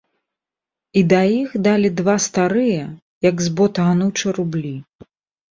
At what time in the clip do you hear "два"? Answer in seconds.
1.99-2.15